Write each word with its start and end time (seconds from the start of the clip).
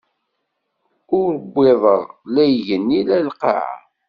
Ur 1.19 1.31
wwiḍeɣ 1.53 2.01
la 2.33 2.43
igenni, 2.49 3.01
la 3.07 3.17
lqaɛa. 3.27 3.75